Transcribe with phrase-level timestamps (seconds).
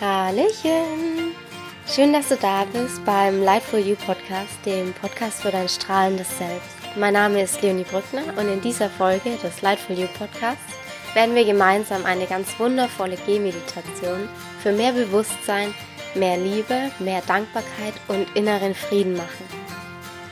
[0.00, 1.34] Hallöchen!
[1.92, 6.38] Schön, dass du da bist beim Light for You Podcast, dem Podcast für dein strahlendes
[6.38, 6.68] Selbst.
[6.94, 10.72] Mein Name ist Leonie Brückner und in dieser Folge des Light for You Podcasts
[11.14, 14.28] werden wir gemeinsam eine ganz wundervolle Gehmeditation
[14.62, 15.74] für mehr Bewusstsein,
[16.14, 19.46] mehr Liebe, mehr Dankbarkeit und inneren Frieden machen.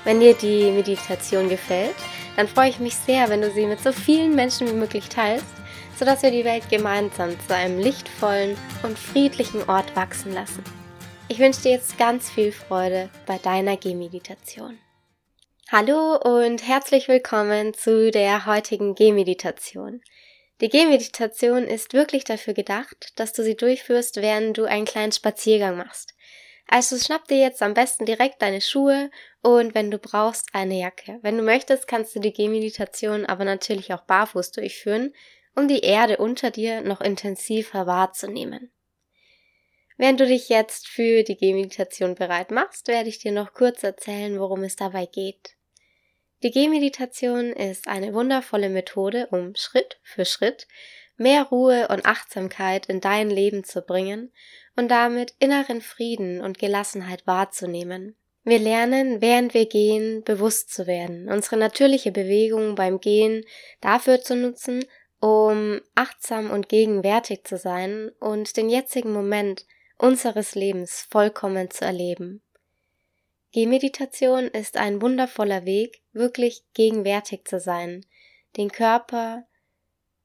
[0.05, 1.97] Wenn dir die Meditation gefällt,
[2.37, 5.56] dann freue ich mich sehr, wenn du sie mit so vielen Menschen wie möglich teilst,
[5.99, 10.63] sodass wir die Welt gemeinsam zu einem lichtvollen und friedlichen Ort wachsen lassen.
[11.29, 14.79] Ich wünsche dir jetzt ganz viel Freude bei deiner Gehmeditation.
[15.73, 20.01] Hallo und herzlich willkommen zu der heutigen Gehmeditation.
[20.61, 25.77] Die Gehmeditation ist wirklich dafür gedacht, dass du sie durchführst, während du einen kleinen Spaziergang
[25.77, 26.15] machst.
[26.69, 29.11] Also schnapp dir jetzt am besten direkt deine Schuhe
[29.43, 31.19] und wenn du brauchst, eine Jacke.
[31.23, 35.13] Wenn du möchtest, kannst du die Gehmeditation aber natürlich auch barfuß durchführen,
[35.57, 38.71] um die Erde unter dir noch intensiver wahrzunehmen.
[39.97, 44.39] Während du dich jetzt für die Gehmeditation bereit machst, werde ich dir noch kurz erzählen,
[44.39, 45.57] worum es dabei geht.
[46.43, 50.69] Die Gehmeditation ist eine wundervolle Methode, um Schritt für Schritt
[51.17, 54.33] mehr Ruhe und Achtsamkeit in dein Leben zu bringen
[54.77, 58.17] und damit inneren Frieden und Gelassenheit wahrzunehmen.
[58.45, 63.45] Wir lernen, während wir gehen, bewusst zu werden, unsere natürliche Bewegung beim Gehen
[63.81, 64.85] dafür zu nutzen,
[65.21, 69.67] um achtsam und gegenwärtig zu sein und den jetzigen Moment
[69.99, 72.43] unseres Lebens vollkommen zu erleben.
[73.53, 78.05] Gehmeditation ist ein wundervoller Weg, wirklich gegenwärtig zu sein,
[78.57, 79.47] den Körper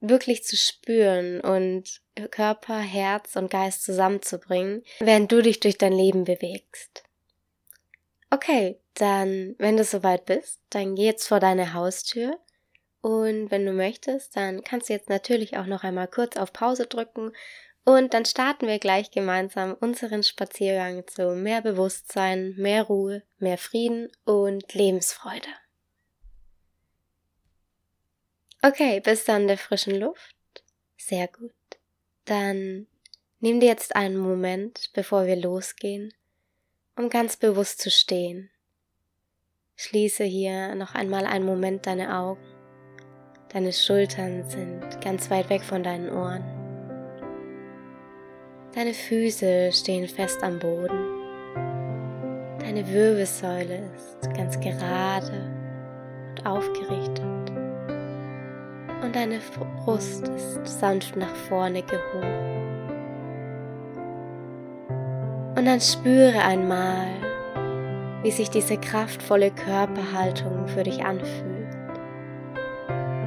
[0.02, 6.26] wirklich zu spüren und Körper, Herz und Geist zusammenzubringen, während du dich durch dein Leben
[6.26, 7.04] bewegst.
[8.30, 12.38] Okay, dann, wenn du soweit bist, dann geh jetzt vor deine Haustür
[13.02, 16.86] und wenn du möchtest, dann kannst du jetzt natürlich auch noch einmal kurz auf Pause
[16.86, 17.32] drücken
[17.84, 24.12] und dann starten wir gleich gemeinsam unseren Spaziergang zu mehr Bewusstsein, mehr Ruhe, mehr Frieden
[24.24, 25.48] und Lebensfreude.
[28.62, 30.36] Okay, bist du an der frischen Luft?
[30.96, 31.52] Sehr gut.
[32.26, 32.86] Dann
[33.40, 36.14] nimm dir jetzt einen Moment, bevor wir losgehen,
[36.96, 38.52] um ganz bewusst zu stehen.
[39.76, 42.61] Schließe hier noch einmal einen Moment deine Augen.
[43.54, 46.44] Deine Schultern sind ganz weit weg von deinen Ohren.
[48.74, 51.00] Deine Füße stehen fest am Boden.
[52.60, 55.52] Deine Wirbelsäule ist ganz gerade
[56.30, 57.52] und aufgerichtet
[59.02, 59.40] und deine
[59.84, 62.52] Brust ist sanft nach vorne gehoben.
[65.58, 67.08] Und dann spüre einmal,
[68.24, 71.51] wie sich diese kraftvolle Körperhaltung für dich anfühlt.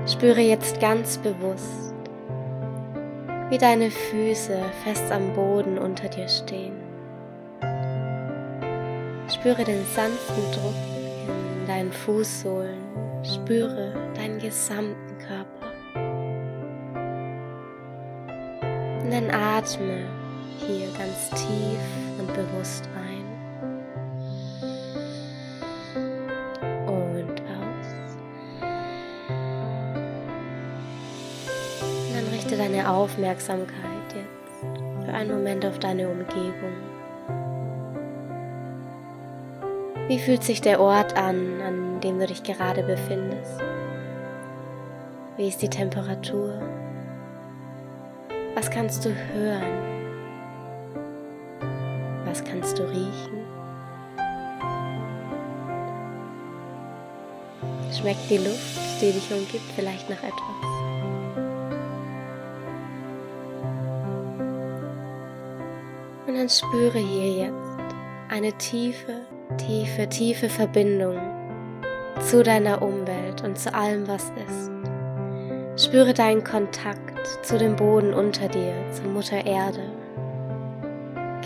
[0.06, 1.94] Spüre jetzt ganz bewusst,
[3.48, 6.74] wie deine Füße fest am Boden unter dir stehen.
[9.32, 10.74] Spüre den sanften Druck
[11.26, 12.82] in deinen Fußsohlen.
[13.22, 15.72] Spüre deinen gesamten Körper.
[19.02, 20.04] Und dann atme
[20.58, 21.80] hier ganz tief
[22.18, 23.03] und bewusst ein.
[32.54, 36.72] Richte deine Aufmerksamkeit jetzt für einen Moment auf deine Umgebung.
[40.08, 43.60] Wie fühlt sich der Ort an, an dem du dich gerade befindest?
[45.36, 46.60] Wie ist die Temperatur?
[48.54, 49.82] Was kannst du hören?
[52.24, 53.44] Was kannst du riechen?
[57.98, 60.93] Schmeckt die Luft, die dich umgibt, vielleicht nach etwas?
[66.44, 67.94] Dann spüre hier jetzt
[68.28, 69.22] eine tiefe,
[69.56, 71.18] tiefe, tiefe Verbindung
[72.20, 75.86] zu deiner Umwelt und zu allem, was ist.
[75.86, 79.90] Spüre deinen Kontakt zu dem Boden unter dir, zur Mutter Erde.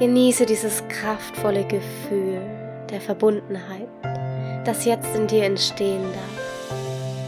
[0.01, 2.41] Genieße dieses kraftvolle Gefühl
[2.91, 3.87] der Verbundenheit,
[4.65, 7.23] das jetzt in dir entstehen darf.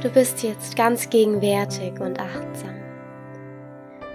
[0.00, 2.74] Du bist jetzt ganz gegenwärtig und achtsam.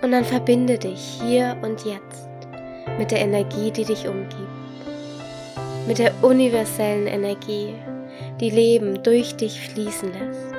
[0.01, 2.30] Und dann verbinde dich hier und jetzt
[3.01, 4.37] mit der Energie, die dich umgibt,
[5.87, 7.73] mit der universellen Energie,
[8.39, 10.51] die Leben durch dich fließen lässt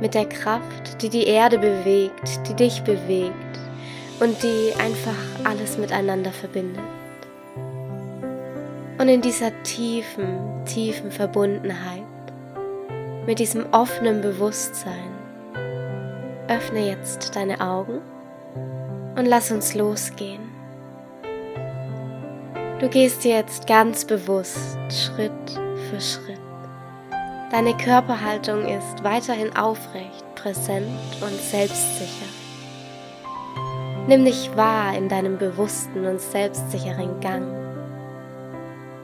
[0.00, 3.60] mit der Kraft, die die Erde bewegt, die dich bewegt
[4.18, 5.14] und die einfach
[5.44, 6.82] alles miteinander verbindet.
[8.98, 12.02] Und in dieser tiefen, tiefen Verbundenheit,
[13.26, 15.12] mit diesem offenen Bewusstsein,
[16.48, 18.00] öffne jetzt deine Augen
[19.14, 20.49] und lass uns losgehen.
[22.80, 25.30] Du gehst jetzt ganz bewusst Schritt
[25.90, 26.40] für Schritt.
[27.50, 30.88] Deine Körperhaltung ist weiterhin aufrecht, präsent
[31.20, 32.24] und selbstsicher.
[34.06, 37.52] Nimm dich wahr in deinem bewussten und selbstsicheren Gang.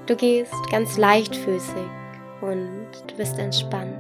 [0.07, 1.91] Du gehst ganz leichtfüßig
[2.41, 3.99] und du bist entspannt.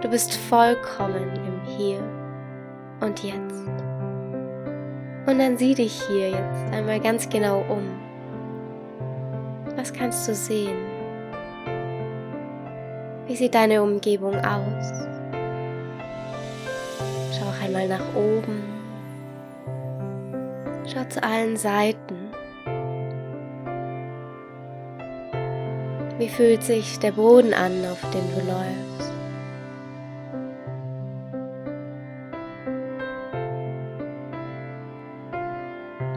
[0.00, 2.00] Du bist vollkommen im Hier
[3.00, 3.66] und Jetzt.
[5.26, 8.05] Und dann sieh dich hier jetzt einmal ganz genau um.
[9.76, 10.78] Was kannst du sehen?
[13.26, 14.90] Wie sieht deine Umgebung aus?
[17.32, 18.62] Schau einmal nach oben.
[20.86, 22.16] Schau zu allen Seiten.
[26.18, 29.12] Wie fühlt sich der Boden an, auf dem du läufst?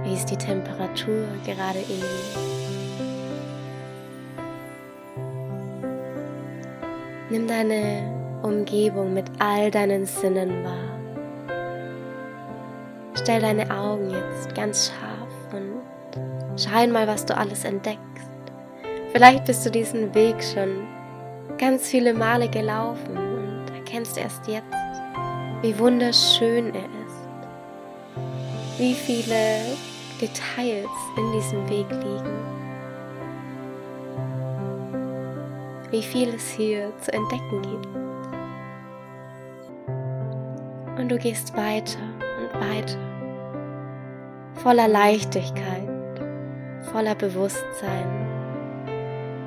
[0.05, 2.88] Wie ist die Temperatur gerade eben?
[7.31, 10.99] Nimm deine Umgebung mit all deinen Sinnen wahr.
[13.13, 17.99] Stell deine Augen jetzt ganz scharf und schau einmal, was du alles entdeckst.
[19.11, 20.87] Vielleicht bist du diesen Weg schon
[21.59, 24.65] ganz viele Male gelaufen und erkennst erst jetzt,
[25.61, 28.79] wie wunderschön er ist.
[28.79, 29.75] Wie viele
[30.19, 32.58] Details in diesem Weg liegen.
[35.91, 37.87] Wie viel es hier zu entdecken gibt.
[40.99, 41.99] Und du gehst weiter
[42.41, 42.99] und weiter,
[44.55, 45.87] voller Leichtigkeit,
[46.91, 48.27] voller Bewusstsein.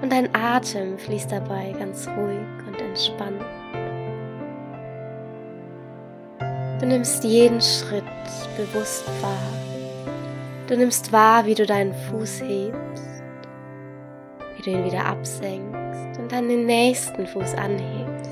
[0.01, 3.45] Und dein Atem fließt dabei ganz ruhig und entspannt.
[6.81, 8.03] Du nimmst jeden Schritt
[8.57, 9.53] bewusst wahr.
[10.67, 13.23] Du nimmst wahr, wie du deinen Fuß hebst,
[14.57, 15.82] wie du ihn wieder absenkst
[16.33, 18.31] dann den nächsten Fuß anhebst.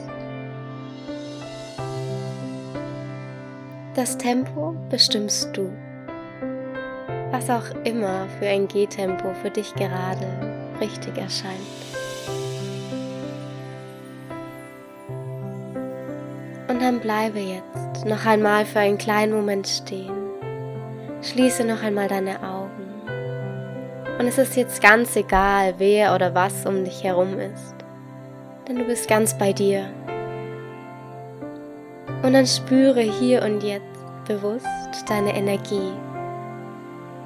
[3.94, 5.70] Das Tempo bestimmst du.
[7.30, 10.26] Was auch immer für ein Gehtempo für dich gerade
[10.80, 11.60] richtig erscheint.
[16.68, 20.30] Und dann bleibe jetzt noch einmal für einen kleinen Moment stehen.
[21.20, 22.70] Schließe noch einmal deine Augen.
[24.18, 27.79] Und es ist jetzt ganz egal, wer oder was um dich herum ist.
[28.70, 29.90] Denn du bist ganz bei dir.
[32.22, 33.84] Und dann spüre hier und jetzt
[34.28, 34.64] bewusst
[35.08, 35.90] deine Energie.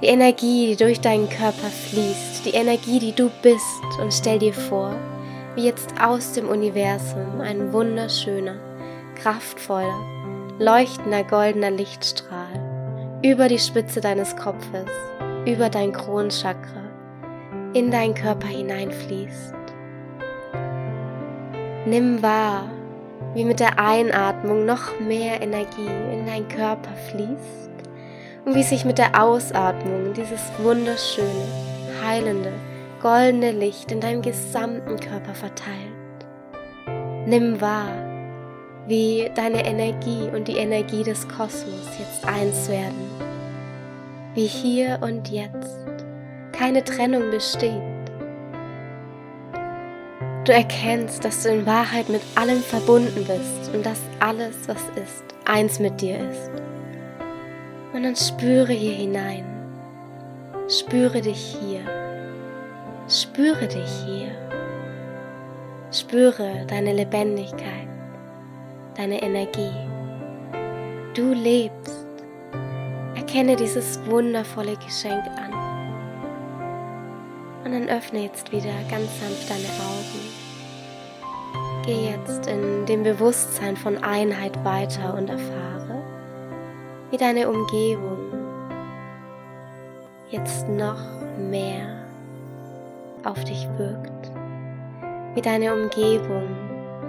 [0.00, 3.84] Die Energie, die durch deinen Körper fließt, die Energie, die du bist.
[4.00, 4.96] Und stell dir vor,
[5.54, 8.56] wie jetzt aus dem Universum ein wunderschöner,
[9.14, 10.00] kraftvoller,
[10.58, 14.88] leuchtender goldener Lichtstrahl über die Spitze deines Kopfes,
[15.44, 16.84] über dein Kronchakra
[17.74, 19.63] in deinen Körper hineinfließt.
[21.86, 22.70] Nimm wahr,
[23.34, 27.70] wie mit der Einatmung noch mehr Energie in deinen Körper fließt
[28.46, 31.28] und wie sich mit der Ausatmung dieses wunderschöne,
[32.02, 32.52] heilende,
[33.02, 35.74] goldene Licht in deinem gesamten Körper verteilt.
[37.26, 37.92] Nimm wahr,
[38.86, 43.10] wie deine Energie und die Energie des Kosmos jetzt eins werden,
[44.34, 45.84] wie hier und jetzt
[46.52, 47.93] keine Trennung besteht.
[50.44, 55.24] Du erkennst, dass du in Wahrheit mit allem verbunden bist und dass alles, was ist,
[55.46, 56.50] eins mit dir ist.
[57.94, 59.46] Und dann spüre hier hinein.
[60.68, 61.80] Spüre dich hier.
[63.08, 64.32] Spüre dich hier.
[65.90, 67.88] Spüre deine Lebendigkeit,
[68.96, 69.72] deine Energie.
[71.14, 72.06] Du lebst.
[73.14, 75.54] Erkenne dieses wundervolle Geschenk an.
[77.64, 80.33] Und dann öffne jetzt wieder ganz sanft deine Augen.
[81.84, 86.02] Geh jetzt in dem Bewusstsein von Einheit weiter und erfahre,
[87.10, 88.32] wie deine Umgebung
[90.30, 90.98] jetzt noch
[91.38, 92.06] mehr
[93.22, 94.30] auf dich wirkt,
[95.34, 96.48] wie deine Umgebung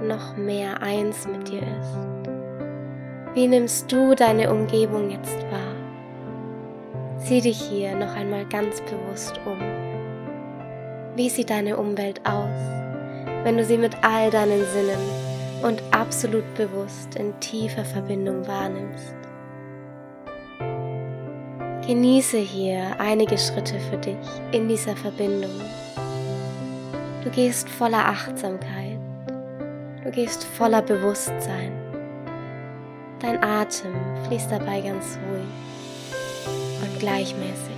[0.06, 2.30] noch mehr eins mit dir ist.
[3.34, 5.76] Wie nimmst du deine Umgebung jetzt wahr?
[7.18, 9.60] Sieh dich hier noch einmal ganz bewusst um.
[11.16, 12.85] Wie sieht deine Umwelt aus,
[13.46, 14.98] wenn du sie mit all deinen Sinnen
[15.62, 19.14] und absolut bewusst in tiefer Verbindung wahrnimmst?
[21.86, 24.18] Genieße hier einige Schritte für dich
[24.52, 25.62] in dieser Verbindung.
[27.24, 28.98] Du gehst voller Achtsamkeit.
[30.04, 31.72] Du gehst voller Bewusstsein.
[33.20, 33.94] Dein Atem
[34.28, 37.75] fließt dabei ganz ruhig und gleichmäßig.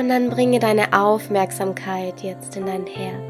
[0.00, 3.22] Und dann bringe deine Aufmerksamkeit jetzt in dein Herz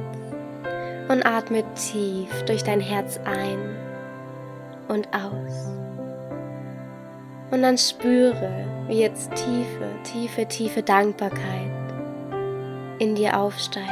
[1.08, 3.76] und atme tief durch dein Herz ein
[4.86, 5.66] und aus.
[7.50, 11.92] Und dann spüre, wie jetzt tiefe, tiefe, tiefe Dankbarkeit
[13.00, 13.88] in dir aufsteigt.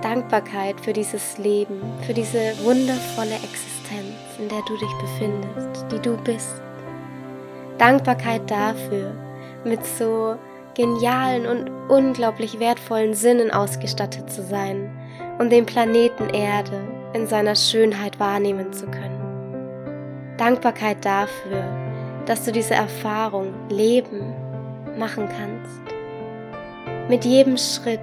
[0.00, 6.16] Dankbarkeit für dieses Leben, für diese wundervolle Existenz, in der du dich befindest, die du
[6.24, 6.62] bist.
[7.76, 9.12] Dankbarkeit dafür,
[9.64, 10.38] mit so
[10.80, 14.90] genialen und unglaublich wertvollen Sinnen ausgestattet zu sein
[15.38, 16.80] und den Planeten Erde
[17.12, 20.34] in seiner Schönheit wahrnehmen zu können.
[20.38, 21.62] Dankbarkeit dafür,
[22.24, 24.32] dass du diese Erfahrung Leben
[24.98, 25.82] machen kannst.
[27.10, 28.00] Mit jedem Schritt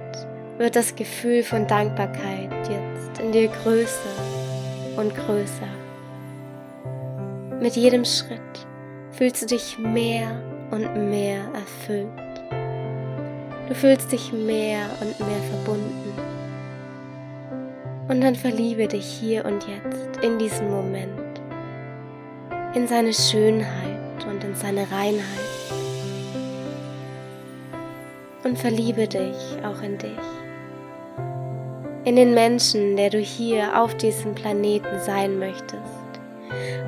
[0.58, 4.22] wird das Gefühl von Dankbarkeit jetzt in dir größer
[4.96, 5.66] und größer.
[7.60, 8.38] Mit jedem Schritt
[9.10, 12.27] fühlst du dich mehr und mehr erfüllt.
[13.68, 16.14] Du fühlst dich mehr und mehr verbunden.
[18.08, 21.42] Und dann verliebe dich hier und jetzt in diesen Moment,
[22.74, 25.22] in seine Schönheit und in seine Reinheit.
[28.42, 30.16] Und verliebe dich auch in dich,
[32.04, 35.82] in den Menschen, der du hier auf diesem Planeten sein möchtest,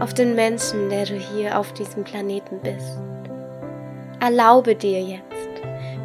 [0.00, 2.96] auf den Menschen, der du hier auf diesem Planeten bist.
[4.20, 5.29] Erlaube dir jetzt,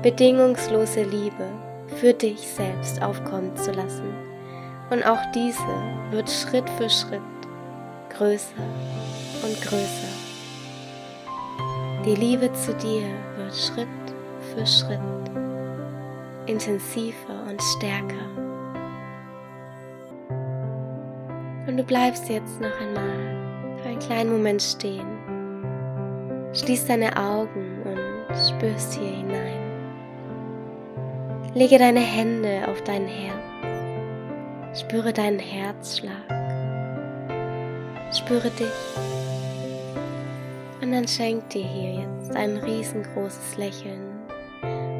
[0.05, 1.49] bedingungslose Liebe
[1.99, 4.13] für dich selbst aufkommen zu lassen.
[4.91, 5.57] Und auch diese
[6.11, 7.21] wird Schritt für Schritt
[8.15, 8.61] größer
[9.41, 10.13] und größer.
[12.05, 13.87] Die Liebe zu dir wird Schritt
[14.53, 14.99] für Schritt
[16.45, 18.29] intensiver und stärker.
[21.65, 25.07] Und du bleibst jetzt noch einmal für einen kleinen Moment stehen.
[26.53, 29.14] Schließ deine Augen und spürst hier.
[31.57, 34.77] Lege deine Hände auf dein Herz.
[34.77, 36.11] Spüre deinen Herzschlag.
[38.13, 38.67] Spüre dich.
[40.81, 44.01] Und dann schenk dir hier jetzt ein riesengroßes Lächeln.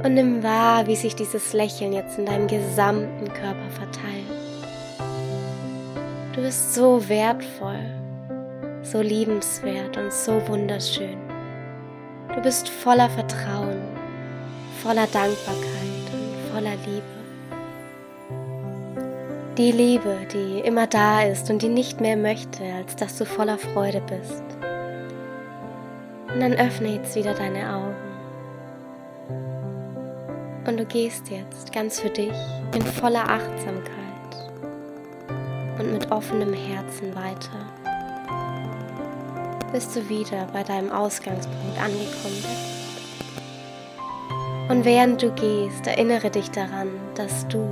[0.01, 4.23] Und nimm wahr, wie sich dieses Lächeln jetzt in deinem gesamten Körper verteilt.
[6.31, 7.83] Du bist so wertvoll,
[8.81, 11.17] so liebenswert und so wunderschön.
[12.33, 13.81] Du bist voller Vertrauen,
[14.81, 15.94] voller Dankbarkeit
[16.55, 17.03] voller Liebe.
[19.57, 23.57] Die Liebe, die immer da ist und die nicht mehr möchte, als dass du voller
[23.57, 24.43] Freude bist.
[26.33, 27.95] Und dann öffne jetzt wieder deine Augen.
[30.65, 32.31] Und du gehst jetzt ganz für dich
[32.73, 33.91] in voller Achtsamkeit
[35.77, 37.65] und mit offenem Herzen weiter,
[39.73, 42.74] bis du wieder bei deinem Ausgangspunkt angekommen bist.
[44.67, 47.69] Und während du gehst, erinnere dich daran, dass du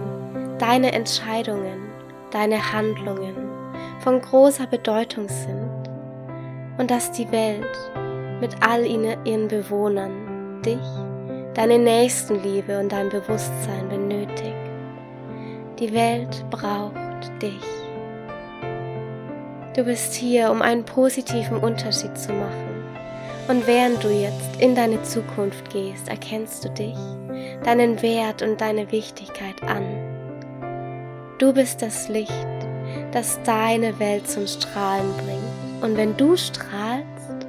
[0.59, 1.89] deine Entscheidungen,
[2.29, 3.35] deine Handlungen
[4.01, 5.89] von großer Bedeutung sind
[6.77, 7.77] und dass die Welt
[8.41, 10.77] mit all ihren Bewohnern dich,
[11.55, 14.53] deine Nächstenliebe und dein Bewusstsein benötigt.
[15.79, 16.93] Die Welt braucht
[17.41, 17.63] dich.
[19.75, 22.72] Du bist hier, um einen positiven Unterschied zu machen
[23.47, 26.95] und während du jetzt in deine Zukunft gehst, erkennst du dich,
[27.63, 29.83] deinen Wert und deine Wichtigkeit an.
[31.39, 32.31] Du bist das Licht,
[33.11, 35.83] das deine Welt zum Strahlen bringt.
[35.83, 37.47] Und wenn du strahlst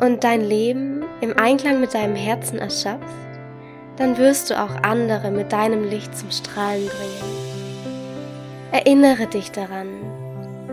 [0.00, 3.14] und dein Leben im Einklang mit deinem Herzen erschaffst,
[3.96, 7.46] dann wirst du auch andere mit deinem Licht zum Strahlen bringen.
[8.72, 9.88] Erinnere dich daran,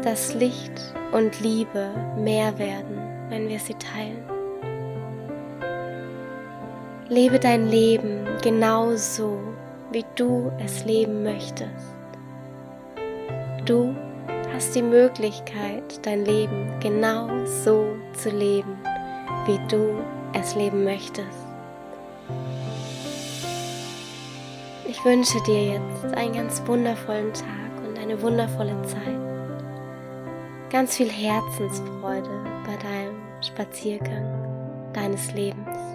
[0.03, 2.97] dass Licht und Liebe mehr werden,
[3.29, 4.22] wenn wir sie teilen.
[7.09, 9.37] Lebe dein Leben genau so,
[9.91, 11.97] wie du es leben möchtest.
[13.65, 13.93] Du
[14.53, 18.77] hast die Möglichkeit, dein Leben genau so zu leben,
[19.45, 19.97] wie du
[20.33, 21.27] es leben möchtest.
[24.87, 29.19] Ich wünsche dir jetzt einen ganz wundervollen Tag und eine wundervolle Zeit.
[30.69, 32.29] Ganz viel Herzensfreude
[32.65, 35.92] bei deinem Spaziergang deines Lebens.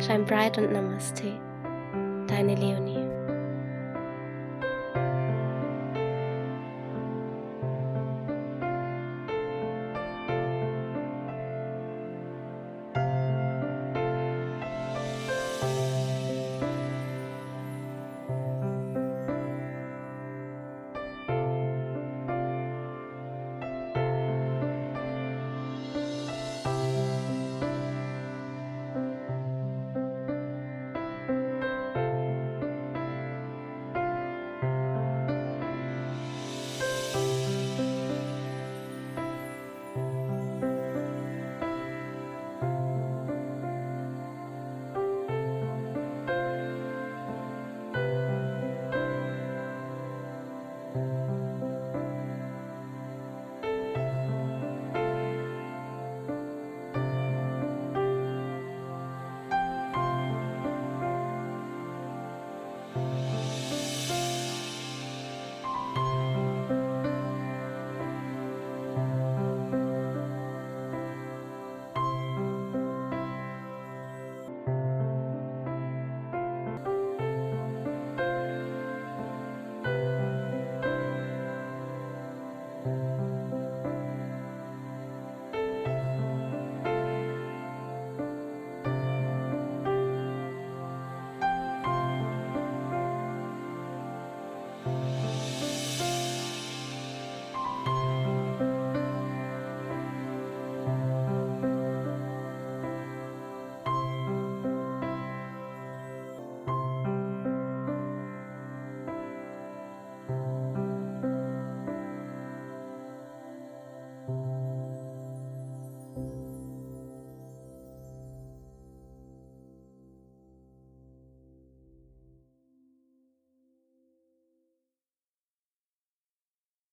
[0.00, 1.32] Shine bright und Namaste.
[2.28, 2.97] Deine Leonie.